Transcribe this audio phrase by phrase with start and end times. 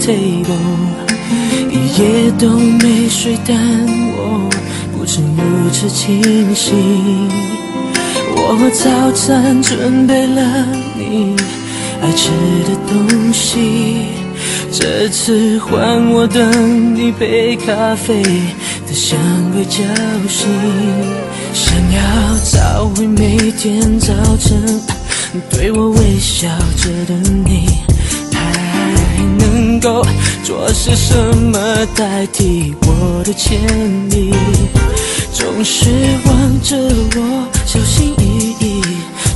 [0.00, 0.56] table，
[1.70, 3.56] 一夜都没睡，但
[4.16, 4.50] 我
[4.96, 7.28] 不曾如此清醒。
[8.34, 11.36] 我早餐准备了你
[12.02, 12.30] 爱吃
[12.66, 14.06] 的东西，
[14.72, 19.18] 这次换我等你杯咖啡的香
[19.54, 19.84] 味叫
[20.28, 20.48] 醒，
[21.52, 22.00] 想要
[22.50, 24.80] 找回每天早晨
[25.50, 27.14] 对我微笑着的
[27.44, 27.89] 你。
[29.60, 30.02] 能够
[30.42, 31.58] 做些什么
[31.94, 33.60] 代替我的歉
[34.10, 34.32] 意？
[35.34, 35.90] 总是
[36.24, 36.76] 望着
[37.14, 38.82] 我小心翼翼，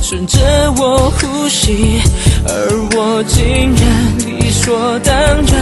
[0.01, 0.39] 顺着
[0.77, 2.01] 我呼吸，
[2.47, 2.49] 而
[2.95, 5.55] 我竟然理所当然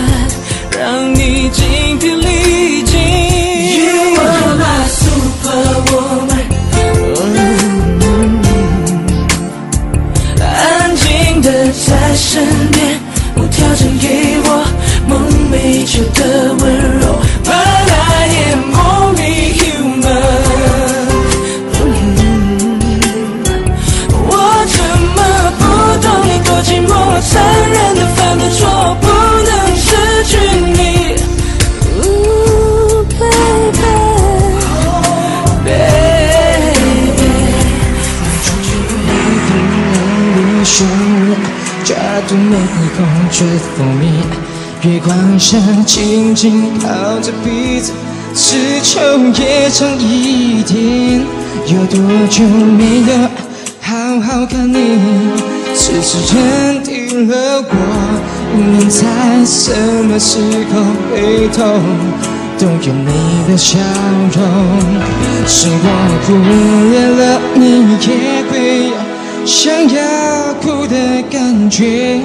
[0.80, 2.94] 让你精疲力尽。
[3.80, 6.47] You are my superwoman，
[10.39, 12.31] 安静的在身
[15.83, 16.63] 寐求的温
[16.99, 20.07] 柔，But I am only human。
[24.29, 24.31] 我
[24.71, 24.77] 怎
[25.13, 25.19] 么
[25.59, 25.61] 不
[26.01, 26.89] 懂你多寂寞，
[27.19, 27.31] 残
[27.69, 29.05] 忍的犯的错，不
[29.43, 29.85] 能失
[30.23, 30.31] 去
[30.71, 30.73] 你。
[41.85, 42.59] 抓住每一
[42.95, 43.43] 口却
[43.75, 44.22] 蜂蜜，
[44.85, 46.89] 月光下静静靠
[47.21, 47.94] 着彼此，
[48.35, 48.99] 只求
[49.41, 51.21] 夜长一点。
[51.67, 51.97] 有多
[52.29, 53.29] 久没有
[53.79, 54.99] 好好看你？
[55.73, 57.72] 痴痴认定了我，
[58.57, 59.05] 无论在
[59.45, 59.73] 什
[60.03, 60.39] 么时
[60.73, 61.63] 候回头
[62.59, 63.11] 都有你
[63.47, 63.79] 的笑
[64.33, 64.38] 容。
[65.47, 65.88] 是我
[66.25, 66.33] 忽
[66.91, 68.93] 略了，你也会有。
[69.45, 72.19] 想要哭的感觉，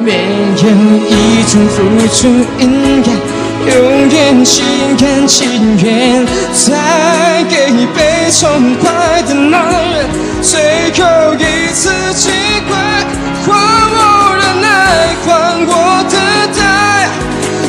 [0.00, 0.12] 没
[0.56, 0.64] 有
[1.08, 1.76] 一种付
[2.08, 2.18] 出
[2.58, 3.08] 应该
[3.70, 4.64] 永远心
[4.98, 6.26] 甘情愿。
[6.54, 9.54] 再给一杯痛快的男
[9.92, 10.08] 人，
[10.40, 12.30] 最后一次机
[12.66, 12.70] 会，
[13.44, 13.48] 换
[13.92, 13.98] 我
[14.36, 14.66] 忍耐，
[15.26, 15.28] 换
[15.66, 15.70] 我
[16.10, 16.14] 等
[16.56, 16.58] 待，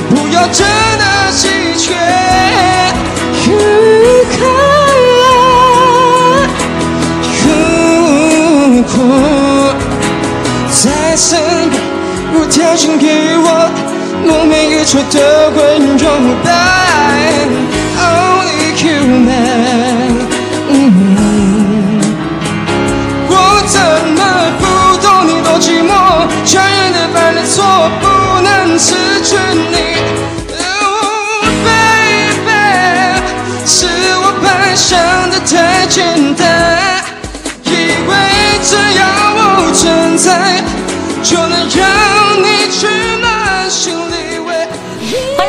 [0.09, 0.59] 不要真
[0.97, 1.39] 的稀
[1.77, 1.85] 缺。
[10.83, 11.50] 在身边，无
[12.51, 13.07] 跳进给
[13.37, 13.47] 我
[14.27, 16.51] 梦寐以求的温柔。
[16.51, 17.10] Only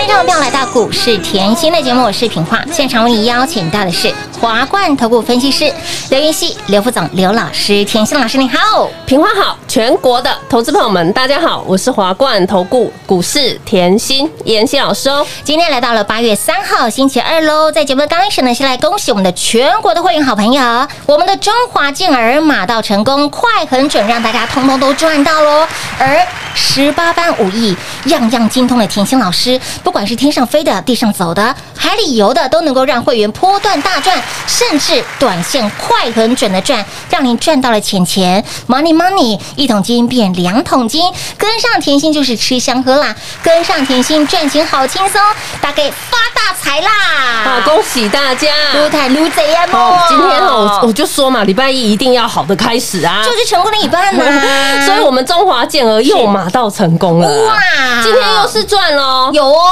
[0.03, 4.13] 今天我们要来到股市甜心的节目，我是平化，现场为你邀请到的是。
[4.43, 5.73] 华冠投顾分析师
[6.11, 15.25] 刘云熙、刘副总、刘老师、田心老师，你好，平花好，全国的投资朋友们，大家好，我是华冠投顾股市甜心妍希老师哦。
[15.45, 25.69] 今天来到了八月三号星期二喽，在节目的刚开始呢，先来恭喜我们的全国的会员好朋友，我们的中华健儿马到成功，快很准，让大家通通都赚到喽。
[26.01, 26.21] 而
[26.53, 27.77] 十八般武艺，
[28.07, 34.21] 样样精通的甜心老师，不管是天上飞的、地上走的、海里游的，都能够让会员波段大赚。
[34.47, 45.21] 甚至短线快很准的赚，让您赚到了钱钱，money money，一桶金变两桶金，跟上甜心就是吃香喝辣，跟上甜心赚钱好轻松，
[45.61, 46.91] 大概发大财啦！
[47.45, 49.67] 好，恭喜大家，撸太撸贼呀！
[49.73, 54.25] 哦，今天哦，我就说嘛，礼拜一一定要好的开始啊，就是成功的一半嘛。
[54.85, 57.55] 所以我们中华健儿又马到成功了，哇！
[58.03, 59.63] 今天又是赚喽，有哦。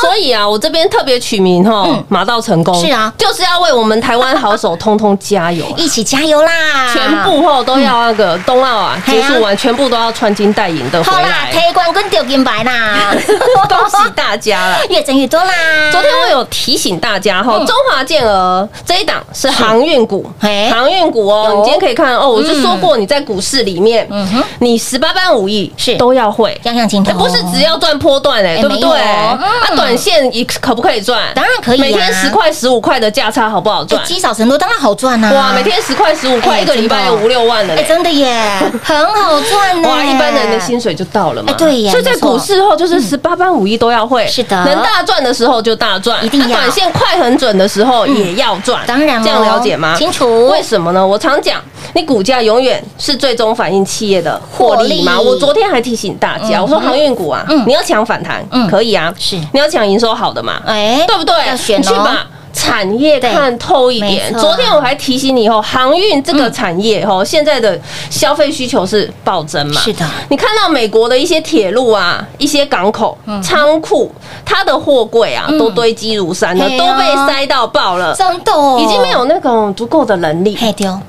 [0.00, 4.09] 所以啊，我这边特别取名哈，马到成功是啊，就是要为我们台。
[4.10, 5.64] 台湾好手，通通加油！
[5.76, 6.92] 一起加油啦！
[6.92, 13.14] 全部吼都要那个冬奥啊结束完，全部都要穿金戴银的回好啦，来，推冠跟丢金牌啦，
[13.70, 14.78] 恭喜大家啦！
[14.88, 15.52] 越挣越多啦！
[15.92, 26.60] 昨天我有提醒大家哈，嗯中华健儿这一档是航运股嘿，航运股哦，你今天可以看哦，我是说过你在股市里面嗯哼，你十八般武艺是都要会。
[26.64, 28.90] 样样精通，哎不是只要赚波段哎，对不对？
[28.90, 29.38] 嗯啊，
[29.76, 31.22] 短线也可不可以赚？
[31.32, 33.99] 当然可以啊每天十块、十五块的价差好不好哎赚？
[34.04, 35.32] 积少成多，当然好赚呐！
[35.34, 37.84] 哇，每天十块、十五块，哎一个礼拜有五六万了哎，嘞。
[37.88, 39.88] 真的耶， 很好赚呢！
[39.88, 41.50] 哇，一般人的薪水就到了嘛。
[41.50, 44.26] 哎对耶所以在股市后就是十八般武艺都要会。
[44.26, 48.82] 是的能大赚的时候就大赚，一定要啊短线快很准的时候也要赚。
[48.86, 49.94] 当然咯这样了解吗？
[49.96, 51.06] 清楚为什么呢？
[51.06, 51.60] 我常讲，
[51.94, 55.20] 你股价永远是最终反映企业的获利嘛。
[55.20, 61.34] 我昨天还提醒大家，嗯我说航运股啊嗯，你要抢反弹嗯，可以啊，是你要抢营收好的嘛，哎，对不对？
[61.76, 64.32] 你去把产业看透一点。
[64.38, 67.78] 昨天我还提醒你哦，航运这个产业哦，现在的
[68.10, 69.80] 消费需求是暴增嘛？
[69.80, 70.04] 是的。
[70.28, 74.10] 你看到美国的一些铁路啊、一些港口、仓库，
[74.44, 75.58] 它的货柜啊嗯。
[75.58, 80.56] 都堆积如山了，嘿都啊被塞到爆了，真的哦已经没有那种足够的能力。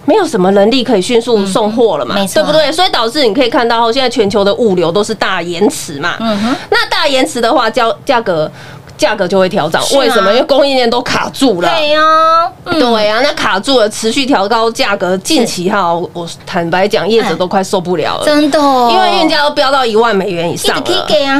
[0.05, 2.41] 没有什么能力可以迅速送货了嘛，嗯没错。
[2.41, 2.71] 对不对？
[2.71, 6.15] 所以导致你可以看到，现在全球的物流都是大延迟嘛。
[6.19, 8.51] 嗯哼，那大延迟的话，价价格
[8.97, 9.81] 价格就会调涨。
[9.97, 10.31] 为什么？
[10.31, 11.69] 因为供应链都卡住了。
[11.69, 12.01] 对呀，
[12.65, 18.25] 嗯对啊，那卡住了，持续调高价格，近期哈，我我坦白讲，业者都快受不了了。
[18.25, 21.39] 真的哦，因为运价都飙到一万美元以上了，对啊，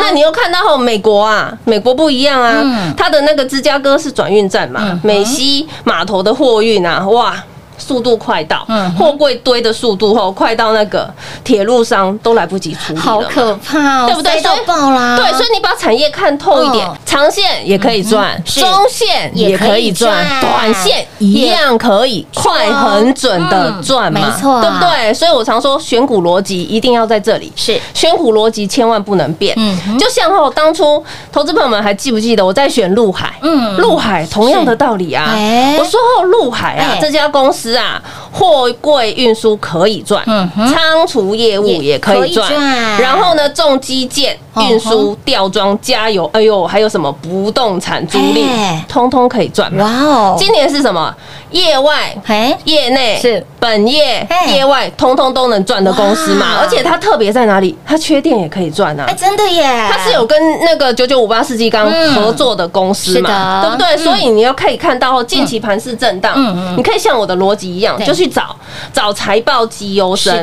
[0.00, 7.34] 那你又看到后美国啊，美国不一样啊嗯，它的那个芝加哥是转运站嘛嗯，美西码头的货运啊，哇。
[7.80, 11.12] 速度快到嗯，货柜堆的速度后快到那个
[11.42, 14.40] 铁路上都来不及处理好可怕哦，对不对？
[14.42, 15.16] 到所以爆啦！
[15.16, 25.14] 对，所以你把产业看透一点嗯，长线也可以赚嗯，中线也可以赚短线一样可以快很准的赚嘛，嗯没错对不对？
[25.14, 29.54] 所以我常说选股逻辑一定要在这里，是选股逻辑千万不能变。
[29.56, 31.02] 嗯就像哦，当初
[31.32, 33.32] 投资朋友们还记不记得我在选陆海？
[33.42, 35.76] 嗯陆海同样的道理啊哎。
[35.78, 38.00] 我说后陆海啊哎，这家公司啊，
[38.32, 42.52] 货柜运输可以赚嗯，仓储业务也可以赚。
[42.98, 49.70] 然后呢，重基建哦运输、吊装、加油，哎呦，还有什么不动产租赁哎，通通可以赚。
[49.76, 51.14] 哇哦，今年是什么？
[51.50, 56.58] 业外哎业内是本业嘿业外，通通都能赚的公司嘛。
[56.60, 57.76] 而且它特别在哪里？
[57.84, 59.14] 它缺电也可以赚啊哎，。
[59.14, 63.96] 真的耶，它是有跟那个九九五八世纪钢嗯合作的公司嘛，的对不对？
[63.96, 66.34] 嗯所以你要可以看到近期盘势震荡
[66.76, 68.56] 你可以像我的逻辑一样，就去找
[68.92, 70.34] 找财报绩优生。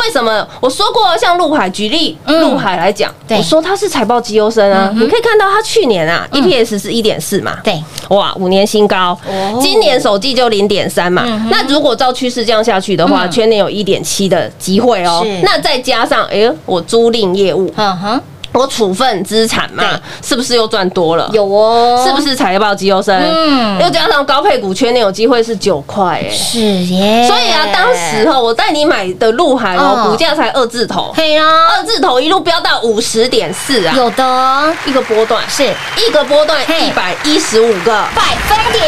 [0.00, 0.46] 为什么？
[0.60, 2.40] 我说过，像陆海举例，嗯。
[2.40, 6.42] 陆海来讲，我说他是财报绩优生啊嗯，你可以看到他去年啊嗯。
[6.42, 9.16] EPS 是一点四嘛，对，哇，五年新高。
[9.26, 11.22] 哦，今年首季就零点三嘛。
[11.24, 11.48] 嗯。
[11.50, 13.30] 那如果照趋势这样下去的话，嗯。
[13.30, 15.24] 全年有一点七的机会哦。
[15.42, 18.20] 那再加上，哎呦，我租赁业务，嗯哼，
[18.54, 19.82] 我处分资产嘛，
[20.22, 21.28] 是不是又赚多了？
[21.32, 23.14] 有哦，是不是财报绩优生？
[23.20, 26.30] 嗯又加上高配股，全年有机会是九块哎。
[26.30, 27.26] 是耶？
[27.26, 31.44] 所以啊，当时哈，我带你买的陆海哦，哦股价才二字头，嘿啊，
[31.76, 38.84] 二字头一路飙到五十点四啊，有的一个波段，是一个波段一百一十五个，百分点，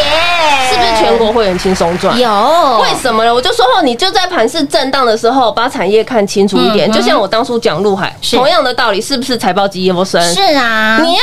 [0.71, 2.17] 是不是全国会员轻松赚？
[2.17, 2.79] 有？
[2.83, 3.35] 为什么呢？
[3.35, 6.91] 我就说哦，你就在盘市震荡的时候，把产业看清楚一点。
[6.93, 10.20] 就像我当初讲陆海，同样的道理，是不是财报绩优生？
[10.35, 11.20] 是啊，你要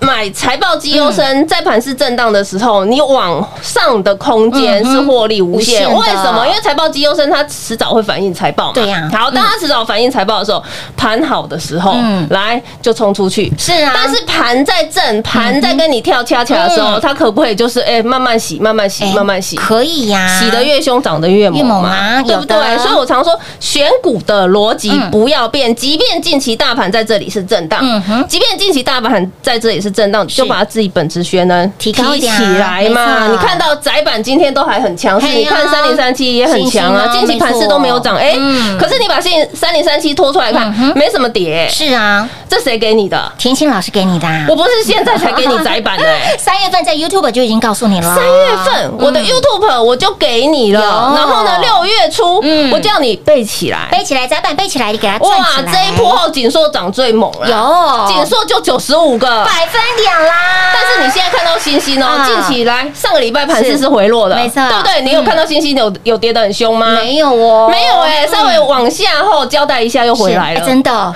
[0.00, 5.88] 买财报绩优生，在盘势震荡的时候，你往上的空间是获利无限。
[5.92, 6.46] 为什么？
[6.46, 8.72] 因为财报绩优生它迟早会反映财报嘛。
[8.74, 10.62] 对呀好，当它迟早反映财报的时候，
[10.96, 13.52] 盘好的时候嗯，来就冲出去。
[13.58, 19.56] 是啊，但是盘在震，盘在跟你跳恰恰的时候，嗯它可不可以就是哎慢慢洗，慢慢洗，哎慢慢洗？
[19.56, 22.78] 可以呀，洗得越凶，长得越猛嘛啊对不对？
[22.78, 27.80] 所以我常说，选股的逻辑嗯不要变，即便近期大盘在这里是震荡，
[28.28, 33.28] 即便近期大盘在这里是震荡，就把自己本职学能提高起来嘛。
[33.28, 43.32] 你看到窄板今天都还很强势，你看三零三七也很强啊，近期盘势都没有涨，哎嗯，可是你把现三零三七拖出来看没什么跌，是啊，这谁给你的？
[43.38, 46.36] 甜心老师给你的啊，我不是现在才给你窄板的，哎。
[46.38, 51.16] 三月份在 YouTube 就已经告诉你了，三月份我的嗯 YouTube 我就给你了，有。
[51.16, 52.70] 然后呢，六月初嗯。
[52.72, 53.88] 我叫你背起来。
[53.90, 55.36] 背起来，窄板背起来，你给它哇
[55.72, 58.06] 这一波后锦硕涨最猛了，有。
[58.14, 60.72] 锦硕就九十五个，百分分点啦。
[60.74, 62.26] 但是你现在看到星星哦，啊。
[62.26, 63.86] 近期来上个礼拜盘势是。
[63.86, 64.54] 是回落的，没错。
[64.68, 65.02] 对不对？
[65.02, 66.86] 你有看到星星有有跌得很凶吗？
[67.00, 70.90] 没有哦，没有哎，稍微往下后交代一下又回来了，真的，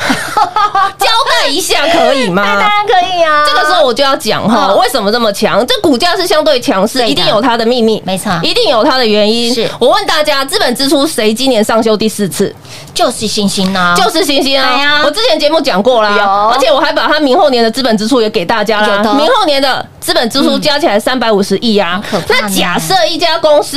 [0.98, 2.42] 交代一下可以吗？
[2.60, 3.44] 当然可以啊。
[3.46, 5.66] 这个时候我就要讲哈，嗯为什么这么强？
[5.66, 9.52] 这股价是相对强势，一定有它的秘密，没错一定有它的原因。
[9.52, 12.54] 是我问大家，资本支出谁今年上修第四次？
[12.92, 15.02] 就是星星啊，就是星星啊！
[15.04, 19.14] 我之前节目讲过啦，而且我还把它明后年的资本支出也给大家啦。
[19.14, 22.02] 明后年的资本支出加起来三百五十亿啊。
[22.28, 23.76] 那假设一家公司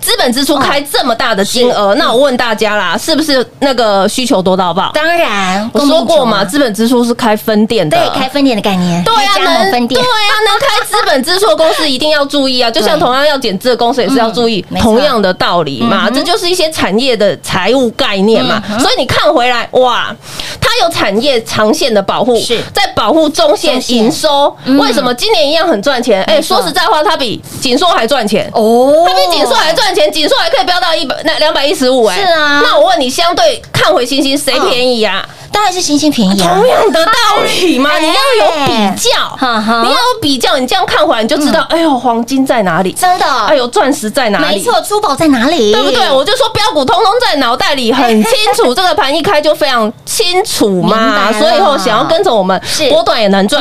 [0.00, 4.90] 资本支出开这么大的金额，那我问大家啦，是不是那个需求多到爆？
[4.94, 10.00] 当然，我说过嘛，资本支出是开分店的，对开分店的概念，对啊，能分店。
[10.00, 18.62] 对，啊，能开资本支出的公司一定要注意啊，就像同样要减资的公司也是要注意同样的道理嘛，这就是一些产业的财务概念嘛。
[18.78, 20.14] 所以你看回来，哇，
[20.60, 22.60] 它有产业长线的保护，是。
[22.72, 24.54] 在保护中线营收。
[24.64, 24.78] 嗯。
[24.78, 26.22] 为什么今年一样很赚钱？
[26.24, 28.50] 哎，说实在话，它比锦硕还赚钱。
[28.54, 32.16] 哦它比锦硕还赚钱，锦硕还可以飙到一百那两百一十五哎。
[32.18, 35.26] 是啊那我问你，相对看回星星，谁便宜呀？
[35.58, 37.12] 当然是星星便宜啊，同样的道
[37.44, 39.36] 理嘛，哎你要有比较，
[39.82, 42.92] 你要有比较，你这样看回来，你就知道，哎呦，黄金在哪里？
[42.92, 44.54] 真的，哎呦，钻石在哪里？
[44.54, 44.62] 没。
[44.62, 45.72] 错，珠宝在哪里？
[45.72, 46.08] 对不对？
[46.12, 51.32] 我就说标股通通在脑袋里很清楚，这个盘一开就非常清楚嘛。
[51.32, 53.60] 所以以后想要跟着我们，波段也能赚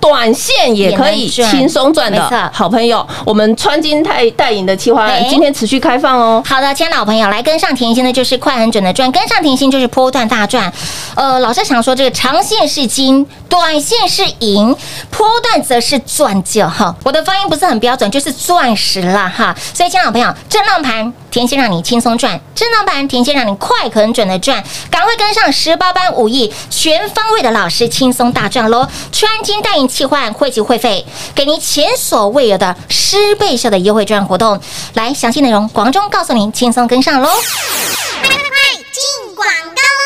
[0.00, 3.06] 短线也可以轻松赚的好朋友。
[3.24, 6.42] 我们穿金泰带银的企划今天持续开放哦。
[6.44, 10.72] 好的，亲爱的好朋友，来跟上甜心的就是快很准的赚，跟上甜心就是波段大赚。
[11.14, 14.74] 呃，老师常说这个长线是金，短线是银，
[15.10, 16.94] 波段则是钻戒哈。
[17.04, 19.54] 我的发音不是很标准，就是钻石啦哈。
[19.74, 28.86] 所以，亲爱的朋友，震荡盘甜心让你轻松赚，震荡盘甜心让你快很准的赚，赶快跟上十八般武艺全方位的老师，轻松大赚喽！
[29.12, 31.04] 穿金戴银企换汇集会费，
[31.34, 34.60] 给您前所未有的十倍效的优惠券活动。
[34.94, 39.97] 来，详细内容广中告诉您，轻松跟上喽快进广东。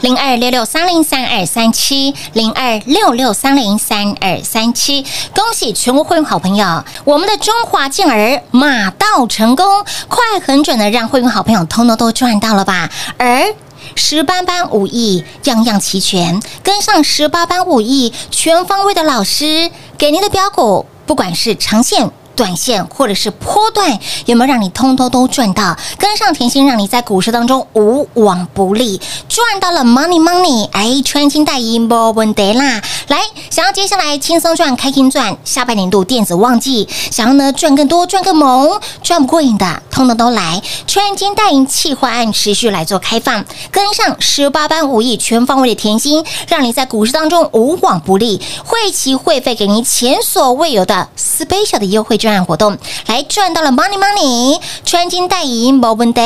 [0.00, 5.04] 零二六六三零三二三七，零二六六三零三二三七，
[5.34, 9.66] 恭喜全国会员好朋友，我们的中华健儿马到成功，
[10.08, 12.90] 快很准的让会员好朋友通通都赚到了吧？
[13.16, 13.54] 而
[13.94, 22.10] 十八般武艺样样齐全，跟上十八般武艺全方位的老师给您的标股，不管是长线。
[22.38, 25.76] 短线或者是波段，有没有让你通通都赚到？
[25.98, 32.80] 跟上甜心，让你在股市当中无往不利，赚到了 money money，哎，穿金戴银没问题啦！
[33.08, 33.18] 来，
[33.50, 40.62] 想要接下来轻松赚、开心赚，下半年度电子旺季，想要呢赚更多、赚更猛、赚不过瘾的，通通都来！
[40.86, 56.20] 穿金戴银企划案持续来做开放，跟上十八般武艺全方位的甜心，让你在股市当中无往不利，会齐会费给您前所未有的 special 的优惠券专案活动，来赚到了 money money，穿金戴银没问题，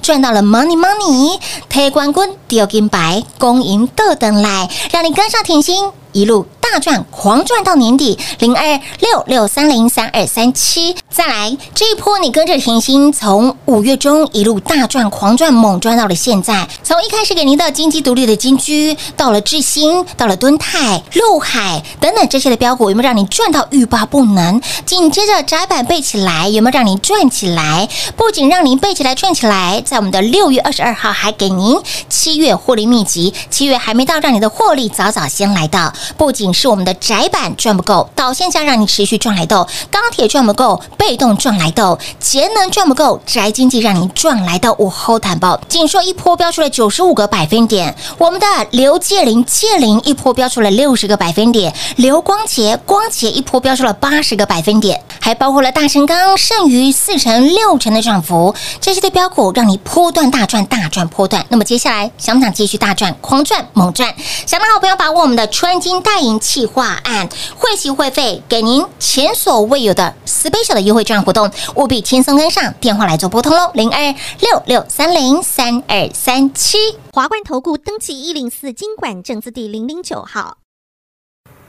[0.00, 1.36] 赚到了 money money，
[1.68, 5.90] 铁冠军丢金牌，恭迎豆等来，让你跟上甜心。
[6.18, 10.96] 一路大赚，狂赚到年底，零二六六三零三二三七。
[11.08, 16.68] 再来这一波，你跟着甜心从五月中一路大赚、狂赚、猛赚到了现在。
[16.82, 24.60] 从一开始给您的金鸡独立的金居，到了智新，到了敦泰、陆海等等这些的标股，有没有让你赚到欲罢不能？
[24.84, 27.88] 紧接着窄板背起来，有没有让你赚起来？
[28.16, 35.92] 不仅让您背起来赚起来，在我们的六月二十二号还给您七月获利秘籍，七月还没到，让你的获利早早先来到。
[36.16, 61.44] 不仅是我们的窄板赚不够，导线价让你持续赚来豆，钢铁赚不够，被动赚来豆，节能赚不够，宅经济让你赚来的午后坦报，仅说一波标出了九十五个百分点，我们的刘介林介林一波标出了六十个百分点，刘光杰光杰一波标出了八十个百分点，还包括了大成钢剩余四成六成的涨幅，这些的标股让你波段大赚大赚波段。
[61.48, 64.14] 那么接下来想不想继续大赚狂赚猛赚？
[64.46, 76.78] 想的好朋友把握我们的川金戴银企划案，会期会费给您前所未有的 special 的优惠券活动，务必轻松跟上，电话来做拨通喽，零二六六三零三二三七。
[77.12, 80.58] 华冠投顾登记一零四经管证字第零零九号。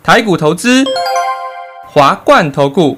[0.03, 0.86] 台股投资，
[1.88, 2.98] 华冠投顾。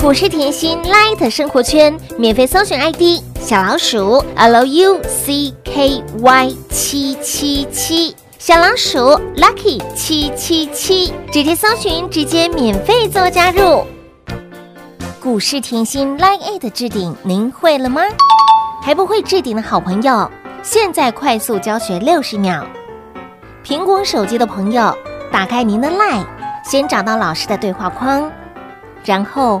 [0.00, 4.98] 股市甜心 Light 生活圈免费搜寻 ID 小老鼠 Lucky
[6.70, 8.98] 七七七，小老鼠
[9.36, 13.84] Lucky 七七七，直接搜寻，直接免费做加入。
[15.22, 18.00] 股市甜心 Light 置顶，您会了吗？
[18.82, 20.30] 还不会置顶的好朋友，
[20.62, 22.66] 现在快速教学六十秒。
[23.62, 24.96] 苹果手机的朋友，
[25.30, 26.24] 打开您的 Light，
[26.64, 28.32] 先找到老师的对话框，
[29.04, 29.60] 然后。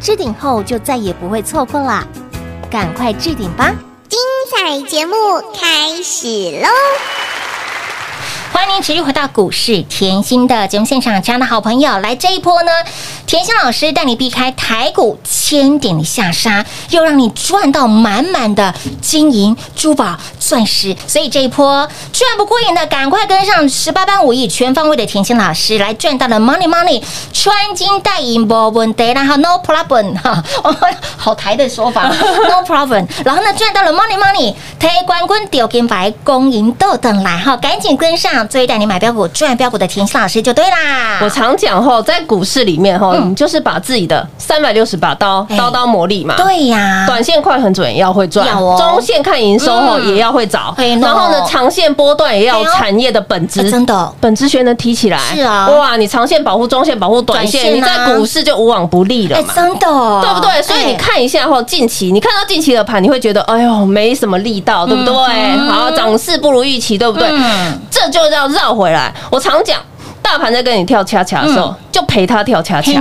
[0.00, 2.06] 置顶后就再也不会错过了，
[2.70, 3.74] 赶快置顶吧！
[4.08, 4.18] 精
[4.50, 5.14] 彩节目
[5.54, 6.26] 开始
[6.62, 7.19] 喽！
[8.60, 12.70] 欢迎您持续回到股市甜心的节目现场，亲爱的好朋友，来这一波呢，
[13.26, 27.02] 甜心老师带你避开台股千点的下杀，又让你赚到满满的金银珠宝钻石，所以这一波赚不过瘾的，赶快跟上十八般武艺全方位的甜心老师，来赚到了 money money，
[27.32, 30.44] 穿金戴银不问题，然后 no problem 哈，
[31.16, 38.46] 好台的说法 no problem，然后呢赚到了 money money，推冠军丢金牌，公银豆等来哈，赶紧跟上。
[38.50, 41.20] 所以带你买标股赚标股的田心老师就对啦。
[41.22, 46.34] 我常讲吼，在股市里面吼，你就是把自己的三百六十把刀刀刀磨砺嘛。
[46.36, 55.18] 对呀，短线快很准要会赚，中线看营收后也要会找，然后呢，长线波段也要产业的本质，真的本质学能提起来。
[55.32, 59.52] 是啊，哇，你长线保护，中线保护，短线你在股市就无往不利了嘛。
[59.54, 59.86] 真的，
[60.22, 60.60] 对不对？
[60.62, 65.14] 所以你看一下吼，近期你看到近期的盘，你会觉得哎呦没什么力道，对不对？
[65.68, 67.30] 好，涨势不如预期，对不对？
[67.90, 69.12] 这就叫绕回来。
[69.30, 69.80] 我常讲，
[70.22, 72.92] 大盘在跟你跳恰恰的时候，就陪他跳恰恰。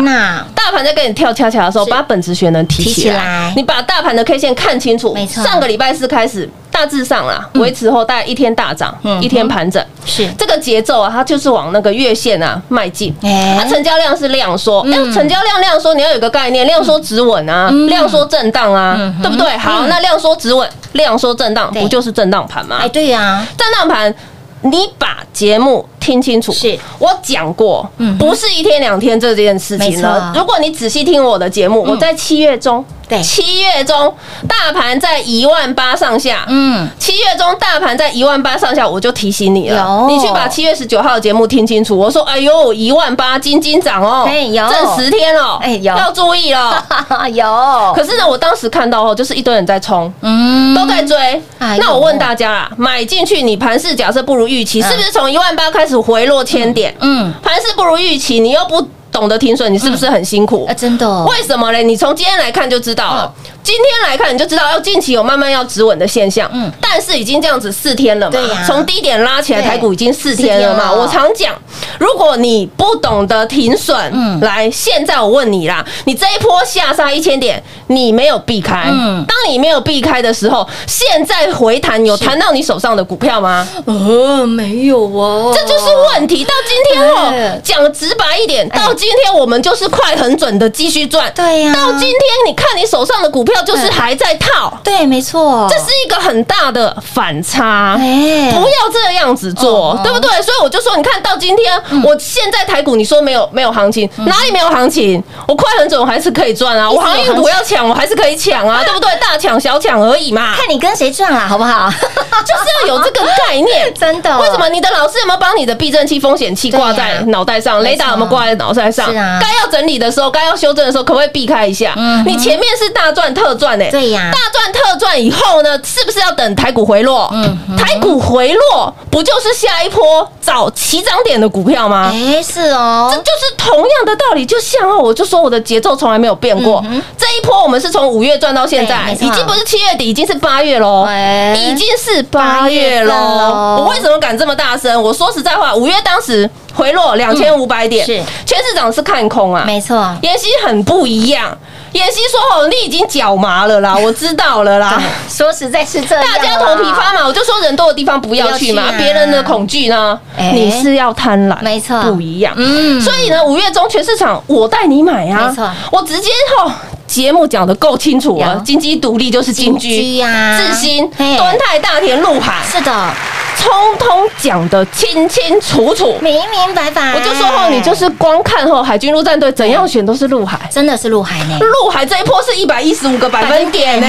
[0.56, 3.54] 大盘在跟你跳恰恰的时候，把本质学能提起来。
[3.56, 5.13] 你把大盘的 K 线看清楚。
[5.13, 5.44] 没错。
[5.44, 9.84] 上个礼拜四开始，大致上啊，维持后大概一天大涨，一天盘整。
[10.06, 13.13] 是这个节奏啊，它就是往那个月线啊迈进。
[13.22, 19.58] 它成交量是量缩，哎，成交量量缩，你要有个概念，量缩止稳啊，量缩震荡啊，对不对？
[19.58, 22.78] 好，那量缩止稳，量缩震荡，不就是震荡盘吗？
[22.82, 24.13] 哎，对呀，震荡盘。
[24.62, 30.34] 你把节目听清楚，是我讲过，不是一天两天这件事情了。
[30.36, 32.84] 如果你仔细听我的节目，我在七月中。
[33.10, 34.15] 对，七月中
[34.48, 41.98] 大盘在一万八上下，嗯，七月中大盘在一万八上下，我就提醒你了，你去把七月十九号的节目听清楚。
[41.98, 46.86] 我说，哎呦，一万八金金涨哦，哎有，挣十天哦，哎有，要注意了，
[47.34, 47.93] 有。
[47.95, 51.41] 可是呢，我当时看到后，就是一堆人在冲，嗯，都在追。
[51.58, 56.95] 那我问大家啦，买进去，你盘势假设不如预期，是不是从一万八开始回落千点？
[57.00, 58.88] 嗯，盘势不如预期，你又不。
[59.12, 60.65] 懂得停损，你是不是很辛苦？
[60.65, 61.26] 啊，真的？
[61.26, 61.84] 为什么嘞？
[61.84, 63.34] 你从今天来看就知道了。
[63.69, 66.49] 今天来看，你就知道要近期有慢慢要止稳的现象。
[66.51, 68.32] 嗯，但是已经这样子四天了嘛？
[68.32, 68.63] 对呀。
[68.65, 70.91] 从低点拉起来，台股已经四天了嘛？
[70.91, 71.53] 我常讲，
[71.99, 78.86] 如果你不懂得停损，嗯，来，现在我问你啦，你这一波下杀一千点，你没有避开。
[78.89, 79.23] 嗯。
[79.27, 83.67] 当你没有避开的时候，现在回弹有弹到你手上的股票吗？
[83.86, 85.53] 呃，没有哦。
[85.55, 86.43] 这就是问题。
[86.43, 91.32] 到今天哦，讲直白一点，到今天我们就是快很准的继续赚。
[91.36, 91.71] 对呀。
[91.71, 93.59] 到今天，你看你手上的股票。
[93.60, 97.95] 票就是还在套，对，没错，这是一个很大的反差。
[98.00, 100.30] 哎不要这样子做哦，对不对？
[100.41, 105.22] 所以我就说，你看到今天，我现在台股，你说没有没有行情，哪里没有行情？
[105.48, 106.89] 我快很准，我还是可以赚啊！
[106.89, 109.10] 我航运股要抢，我还是可以抢啊， 对不对？
[109.19, 111.89] 大抢小抢而已嘛，看你跟谁赚啦，好不好？
[112.39, 113.93] 就是要有这个概念。
[114.00, 117.78] 真的，为什么你的老师有没有帮你的避震器、风险器挂在脑袋上？
[117.78, 119.12] 啊雷达有没有挂在脑袋上？
[119.12, 121.93] 是啊该要整理的时候，该要修正的时候，可不可以避开一下？
[122.26, 123.86] 你前面是大赚特赚呢？
[123.89, 127.30] 对呀大赚特赚以后呢，是不是要等台股回落？
[127.34, 132.12] 嗯台股回落不就是下一波找起涨点的股票吗？
[132.13, 136.84] 哎，是哦这，就是同样的道理，就像哦，我就说我的节奏从来没有变过。
[137.17, 143.78] 这一波我们是从五月赚到现在，已经不是七月底，已经是八月喽，哎已经是八月喽。
[143.80, 145.02] 我为什么敢这么大声？
[145.02, 146.49] 我说实在话，五月当时
[146.80, 148.22] 回落两千五百点，是。
[148.46, 149.63] 全市场是看空啊。
[149.65, 151.56] 没错，妍希很不一样，
[151.92, 160.52] 妍希说：“哦，你已经脚麻了啦， 我知道了啦。”说实在是这样，大家头皮发麻，我就说人多的地方不要去嘛别人的恐惧呢，哎。
[160.54, 162.02] 你是要贪婪，没错。
[162.04, 162.54] 不一样。
[162.56, 163.00] 嗯。
[163.02, 165.70] 所以呢，五月中全市场我带你买啊，没错。
[165.92, 166.72] 我直接吼
[167.10, 171.36] 节目讲的够清楚了，金鸡独立就是金金居居呀智新、嘿。
[171.36, 173.10] 敦泰、大田、陆海，是的，
[173.58, 176.15] 通通讲的清清楚楚。
[176.22, 180.60] 明明白白，我就说后，你就是光看后海军陆战队怎样选都是陆海。
[180.72, 184.08] 真的是陆海呢，陆海这一波是一百一十五个百分点呢。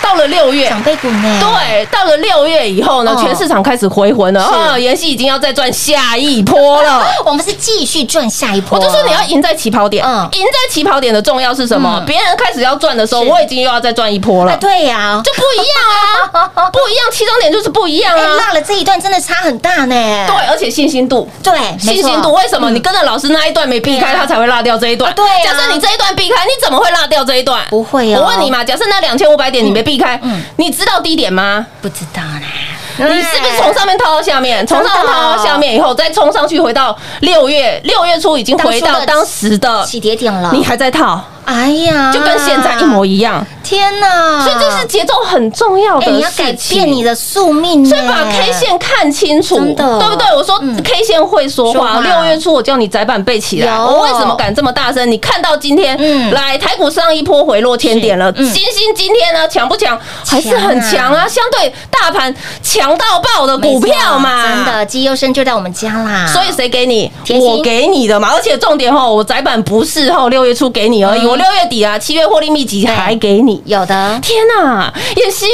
[0.00, 3.20] 到了六月，长辈股呢，对，到了六月以后呢，哦。
[3.20, 4.54] 全市场开始回魂了是。
[4.54, 4.78] 啊！
[4.78, 7.04] 妍希已经要再赚下一波了。
[7.26, 10.28] 我们是继续赚下一波，我就说你要赢在起跑点，嗯。
[10.32, 12.04] 赢在起跑点的重要是什么嗯？
[12.06, 18.34] 别人开始要赚的时候，我已经又要再赚一波啊，了，对呀，就不一样啊， 不一样，起涨点就是不一样哎，啊。
[18.34, 19.94] 落了这一段真的差很大呢，
[20.26, 21.28] 对，而且信心度。
[21.42, 22.70] 对，信心度为什么？
[22.70, 25.10] 你跟着老师那一段没避开，他才会落掉这一段。
[25.10, 27.64] 啊对啊假设你这一段避开，你怎么会落掉这一段？
[27.70, 30.20] 不会哦我问你嘛，假设那两千五百点你没避开，
[30.56, 31.66] 你知道低点吗？
[31.80, 40.50] 不知道呢，你是不是从上面套到下面，从上面套到下面以后，再冲上去，回到六月六月初已经回到当时的，起跌点了？
[40.52, 43.44] 你还在套，哎呀，就跟现在一模一样。
[43.64, 44.42] 天哪！
[44.44, 46.16] 所以这是节奏很重要的哎，事情。
[46.16, 50.26] 你要改变你的宿命，所以把 K 线看清楚，真的对不对？
[50.34, 52.00] 我说嗯 K 线会说说话话。
[52.00, 55.10] 六月初我叫你窄板背起来，我为什么敢这么大声？
[55.10, 59.98] 你看到今天，嗯来台股上一波回落千点了，星星今天呢强不强？
[60.26, 66.26] 还是很强啊，相对大盘强到爆的股票嘛，真的，绩优生就在我们家啦。
[66.26, 67.10] 所以谁给你？
[67.38, 73.62] 我给你的嘛，而且重点吼，我窄板不是吼六月初给你而已，嗯我六月底啊，七月获利秘籍还给你。
[73.64, 75.46] 有的，天呐，妍希，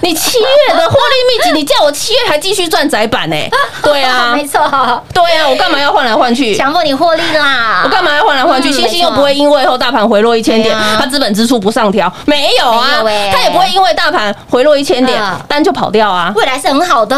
[0.00, 3.36] 你七月的获利秘籍，你叫我七月还继续赚窄板呢？
[3.82, 4.58] 对啊， 没错，
[5.12, 6.54] 对啊，我干嘛要换来换去？
[6.56, 7.82] 强迫你获利啦。
[7.84, 8.70] 我干嘛要换来换去？
[8.70, 16.32] 嗯星星又不会因为后大盘回落一千点它资本支出不上调，没有啊它也不会因为大盘回落一千点嗯，单就跑掉啊。
[16.34, 17.16] 未来是很好的，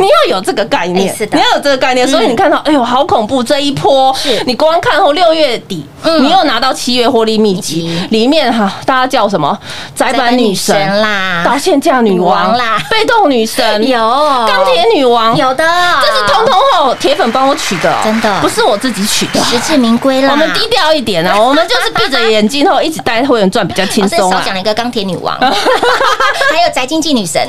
[0.00, 3.42] 你要有这个概念，你要有这个概念，所以你看到，哎呦，好恐怖！
[3.42, 9.56] 这一波是，你光看后六月底，嗯你又拿到七月获利秘籍秘籍，里面哈，大家叫什么？
[9.94, 13.98] 宅版女神啦导线架女女王王啦被动女神 有
[14.46, 15.64] 钢铁女王，有的，
[16.00, 19.40] 这是通通吼铁粉帮我取的哦，真的不是我自己取的。
[19.44, 20.30] 实至名归啦。
[20.32, 24.42] 我们低调一点啊， 我们就是闭着眼睛后一直带会员赚比较轻松啊。
[24.44, 27.40] 讲了一个钢铁女王， 还有宅经济女神。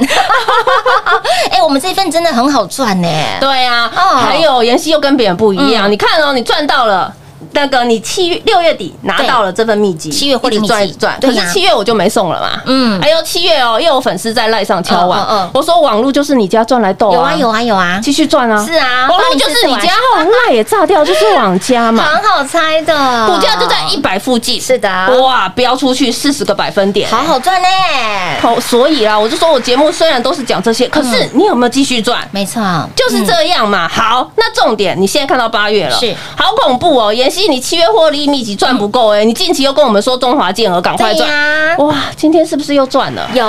[1.52, 3.08] 哎，我们这份真的很好赚呢。
[3.40, 7.14] 对啊，哦还有妍希又跟别人不一样，嗯你看哦，你赚到了。
[7.54, 12.62] 那个，你七月六月底拿到了这份秘籍，七月获利秘籍一直赚一直赚，可是七月我就没送了嘛。
[12.66, 13.02] 嗯。
[13.02, 15.50] 还有七月哦，又有粉丝在赖上敲碗。
[15.54, 18.66] 我说网络就是你家赚来斗有啊有，啊有啊，继续赚啊。
[18.66, 24.90] 是啊网络就是你家后，赖也炸掉，就是网家嘛，很 好猜的，股价就在一百附近，是的，
[25.22, 27.68] 哇，飙出去四十个百分点，好好赚呢。
[28.42, 32.28] 好，所以啦，我就说我节目虽然都是讲这些，可是你有没有继续赚？
[32.32, 32.62] 没错，
[32.96, 33.88] 就是这样嘛。
[33.88, 36.16] 好，那重点，你现在看到八月了，是。
[36.36, 37.14] 好恐怖哦。
[37.14, 43.28] 妍希，你七月获利密集赚不够哎，你近期又跟我们说中华健儿赶快赚，呀，哇，今天是不是又赚了？
[43.34, 43.44] 有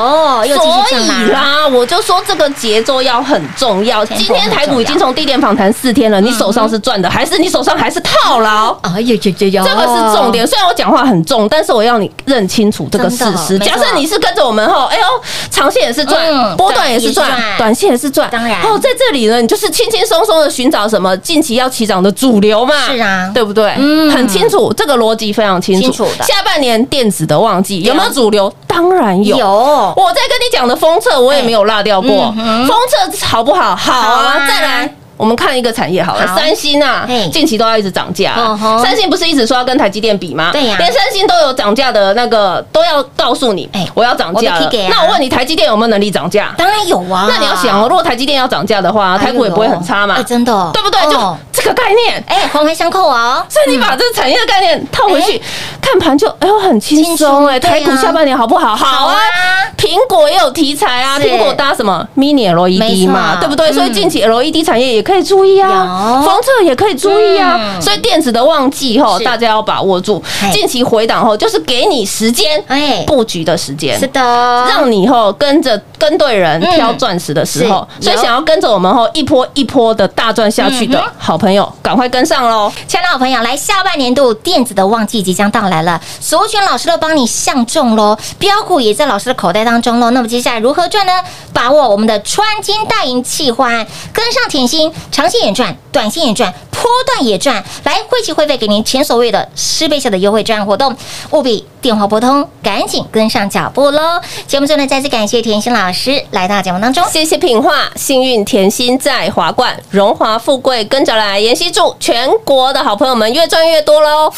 [0.57, 1.33] 所以啦。
[1.33, 4.05] 啦，我就说这个节奏要很重要。
[4.05, 8.77] 今天台股已经从低点反弹四天了，你手上是赚的，还是你手上还是套牢？
[8.83, 10.47] 哎呦呦呦呦，这个是重点。
[10.47, 13.59] 虽然我讲话很重，但是我要你认清楚这个事实。
[13.59, 15.05] 假设你是跟着我们后，哎呦，
[15.51, 18.29] 长线也是赚，嗯波段也是赚对也是赚，短线也是赚。
[18.31, 22.75] 当然哦，在这里呢，你就是轻轻松松的寻找什么近期要起涨的主流嘛。
[22.87, 23.75] 是啊对不对？
[23.77, 25.83] 嗯很清楚，这个逻辑非常清楚。
[25.83, 28.53] 清楚的下半年电子的旺季有没有主流？
[28.67, 29.37] 当然有。
[29.37, 32.35] 有我在跟你讲的封测，我也没有落掉过。
[32.37, 33.75] 嗯封测好不好？
[33.77, 33.93] 好。
[33.93, 34.95] 啊再来。
[35.17, 38.35] 我们看一个产业好了，好三星啊，近期都要一直涨价。
[38.83, 40.51] 三星不是一直说要跟台积电比吗？
[40.53, 44.71] 对呀连三星都有涨价的那个都要告诉你哎，我要涨价了。
[44.91, 46.53] 那我问你，台积电有没有能力涨价？
[46.59, 47.27] 当然有啊。
[47.29, 51.01] 那你要想哦，如果台积电要涨价的话，台股也不会很差嘛哎，，真的，对不对？
[51.11, 52.23] 就哦这个概念。
[52.27, 53.45] 哎，环环相扣哦。
[53.49, 55.41] 所以你把这个产业的概念套回去，
[55.81, 58.75] 看盘就哎呦很轻轻松哎，台股下半年好不好？
[58.75, 59.17] 好啊
[59.77, 63.71] 苹果也有题材啊，苹果搭什么 mini LED 嘛，对不对？
[63.71, 67.57] 嗯所以近期 LED 产业也可以注意啊，有封测也可以注意啊。
[67.61, 70.23] 嗯所以电子的旺季吼，大家要把握住。
[70.53, 74.07] 近期回档后，就是给你时间哎，布局的时间是。
[74.09, 74.21] 的，
[74.69, 82.71] 让你以后跟着跟对人嗯挑钻石的时候，是所以想要跟着我们后一波一波的大赚下去的好朋友，赶快跟上喽！
[82.87, 90.11] 亲爱的好朋友，来下半年度电子的旺季即将到来了，所选老师都帮你相中喽，标股也在老师的口袋当中喽。
[90.11, 91.13] 那么接下来如何赚呢？
[91.55, 97.65] 把握我们的穿金戴银企划案，跟上甜心，长线也赚，短线也赚，波段也赚。
[97.85, 100.95] 来，汇齐会费给您前所未有的十倍小的优惠专案活动，
[101.31, 104.21] 务必电话拨通，赶紧跟上脚步喽。
[104.47, 105.94] 节目中呢，再次感谢甜心老师
[106.31, 107.05] 来到节目当中。
[107.11, 111.39] 谢谢品画，幸运甜心在华冠，荣华富贵跟着来。
[111.41, 114.31] 妍希祝全国的好朋友们越赚越多喽！
[114.31, 114.37] 快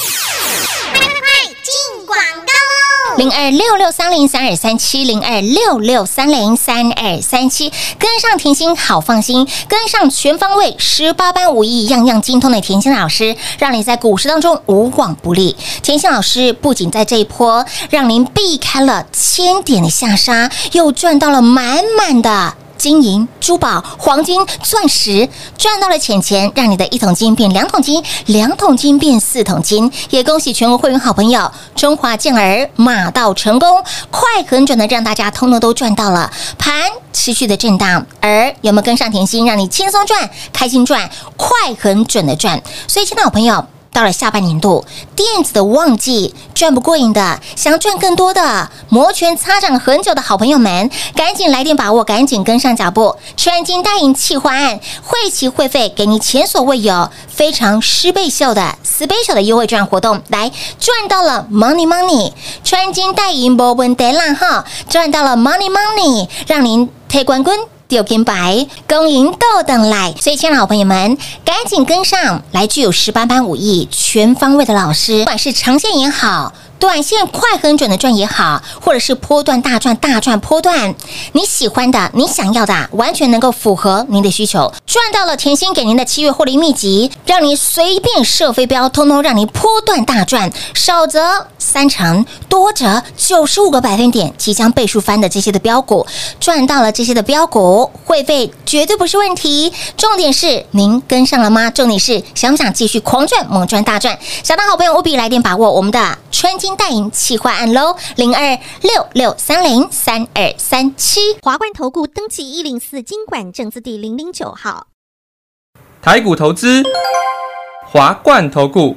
[1.62, 2.85] 进广告喽！
[3.16, 15.56] 零二六六三零三二三七零二六六三零三二三七，跟上甜心好放心，跟上全方位十八般武艺样样精通的甜心老师，让你在股市当中无往不利。
[15.82, 22.54] 甜心老师不仅在这一波让您避开了千点的下杀，又赚到了满满的。
[22.76, 29.90] 金银、珠宝、黄金、钻石，赚到了钱钱，让你的一桶金变两桶金，两桶金变四桶金。
[30.10, 36.30] 也恭喜全国会员好朋友，中华健儿马到成功，快很准的让大家通通都赚到了。
[36.58, 42.62] 盘持续的震荡，而有没有跟上甜心，让你轻松赚、开心赚、快很准的赚？
[42.86, 43.66] 所以，亲爱的好朋友。
[43.96, 44.84] 到了下半年度，
[45.16, 53.16] 电子的旺季，赚不过瘾的，想赚更多的，摩拳擦掌很久的好朋友们，赶紧来电把握，赶紧跟上脚步。
[53.38, 67.75] 穿金戴银企划案，会期会费给你前所未有、非常十倍秀的 special 的优惠券活动，来赚到了 money money，穿金戴银不问题啦哈，赚到了 money money，让您推冠军。
[67.88, 76.52] 丢金白，恭迎豆等来，所以，亲爱的好朋友们，赶紧跟上来，具有十八般武艺、全方位的老师，不管是长线也好。
[76.78, 80.94] 短线快很准的赚也好，或者是波段大赚大赚波段，
[81.32, 84.72] 你喜欢的、你想要的，完全能够符合您的需求。
[84.86, 96.06] 赚到了甜心给您的七月获利秘籍，让你随便射飞镖，通通让你波段大赚，少则三成，多则九十五个百分点，即将倍数翻的这些的标股，
[96.38, 99.72] 赚到了这些的标股，会费绝对不是问题。
[99.96, 101.70] 重点是您跟上了吗？
[101.70, 104.18] 重点是想不想继续狂赚、猛赚、大赚？
[104.42, 111.20] 想当好朋友务必来电把握我们的穿金带银企划案喽，零二六六三零三二三七。
[111.40, 114.88] 华冠投顾登记一零四经管证字第零零九号。
[116.02, 116.82] 台股投资，
[117.84, 118.96] 华冠投顾。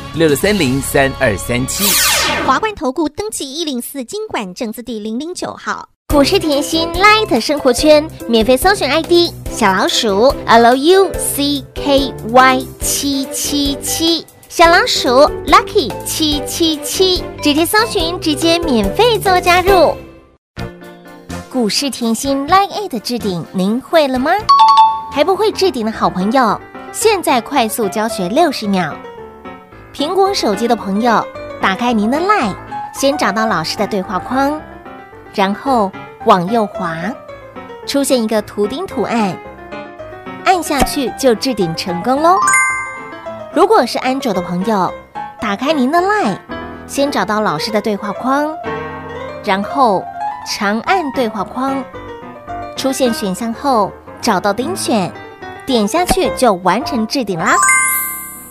[0.13, 1.85] 六六三零三二三七。
[2.45, 5.87] 华冠投顾登记一零四经管证字第零零九号。
[6.13, 11.09] 股市甜心 Light 生活圈免费搜寻 ID 小老鼠 Lucky
[12.81, 15.07] 七七七，小老鼠
[15.47, 19.95] Lucky 七七七，直接搜寻，直接免费做加入。
[21.49, 24.31] 股市甜心 Line A 的置顶，您会了吗？
[25.13, 26.59] 还不会置顶的好朋友，
[26.91, 28.93] 现在快速教学六十秒。
[29.93, 31.25] 苹果手机的朋友，
[31.61, 32.55] 打开您的 Line，
[32.93, 34.59] 先找到老师的对话框。
[35.33, 35.91] 然后
[36.25, 36.95] 往右滑，
[37.85, 39.35] 出现一个图钉图案，
[40.45, 42.37] 按下去就置顶成功喽。
[43.53, 44.93] 如果是安卓的朋友，
[45.41, 46.37] 打开您的 LINE，
[46.87, 48.49] 先找到老师的对话框，
[49.43, 50.03] 然后
[50.45, 51.83] 长按对话框，
[52.77, 55.11] 出现选项后找到钉选，
[55.65, 57.55] 点下去就完成置顶啦。